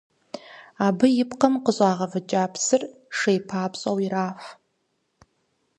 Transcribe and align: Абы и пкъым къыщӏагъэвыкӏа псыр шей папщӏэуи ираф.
Абы 0.85 1.07
и 1.21 1.23
пкъым 1.29 1.55
къыщӏагъэвыкӏа 1.63 2.43
псыр 2.53 2.81
шей 3.17 3.37
папщӏэуи 3.47 4.03
ираф. 4.07 4.43